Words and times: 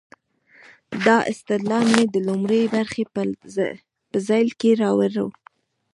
دا 1.05 1.17
استدلال 1.31 1.85
مې 1.95 2.03
د 2.13 2.15
لومړۍ 2.27 2.63
برخې 2.75 3.03
په 3.13 3.21
ذیل 4.27 4.49
کې 4.59 4.71
راوړ. 4.81 5.11